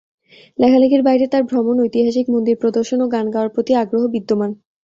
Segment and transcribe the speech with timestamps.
[0.59, 4.51] লেখালেখির বাইরে তার ভ্রমণ, ঐতিহাসিক মন্দির প্রদর্শন ও গান গাওয়ার প্রতি আগ্রহ বিদ্যমান।